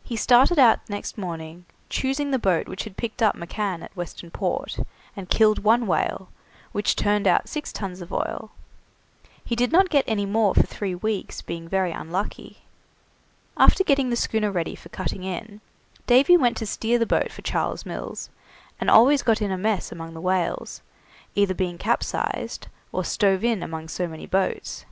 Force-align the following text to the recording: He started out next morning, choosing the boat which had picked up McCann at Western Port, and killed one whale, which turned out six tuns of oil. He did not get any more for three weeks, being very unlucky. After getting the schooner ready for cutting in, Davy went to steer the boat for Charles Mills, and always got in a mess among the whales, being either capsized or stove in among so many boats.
He 0.00 0.14
started 0.14 0.60
out 0.60 0.88
next 0.88 1.18
morning, 1.18 1.64
choosing 1.88 2.30
the 2.30 2.38
boat 2.38 2.68
which 2.68 2.84
had 2.84 2.96
picked 2.96 3.20
up 3.20 3.34
McCann 3.34 3.82
at 3.82 3.96
Western 3.96 4.30
Port, 4.30 4.76
and 5.16 5.28
killed 5.28 5.64
one 5.64 5.88
whale, 5.88 6.28
which 6.70 6.94
turned 6.94 7.26
out 7.26 7.48
six 7.48 7.72
tuns 7.72 8.00
of 8.00 8.12
oil. 8.12 8.52
He 9.44 9.56
did 9.56 9.72
not 9.72 9.90
get 9.90 10.04
any 10.06 10.24
more 10.24 10.54
for 10.54 10.62
three 10.62 10.94
weeks, 10.94 11.42
being 11.42 11.68
very 11.68 11.90
unlucky. 11.90 12.58
After 13.56 13.82
getting 13.82 14.08
the 14.08 14.14
schooner 14.14 14.52
ready 14.52 14.76
for 14.76 14.88
cutting 14.90 15.24
in, 15.24 15.60
Davy 16.06 16.36
went 16.36 16.56
to 16.58 16.64
steer 16.66 17.00
the 17.00 17.04
boat 17.04 17.32
for 17.32 17.42
Charles 17.42 17.84
Mills, 17.84 18.30
and 18.78 18.88
always 18.88 19.24
got 19.24 19.42
in 19.42 19.50
a 19.50 19.58
mess 19.58 19.90
among 19.90 20.14
the 20.14 20.20
whales, 20.20 20.80
being 21.34 21.46
either 21.50 21.76
capsized 21.78 22.68
or 22.92 23.02
stove 23.02 23.42
in 23.42 23.64
among 23.64 23.88
so 23.88 24.06
many 24.06 24.26
boats. 24.26 24.84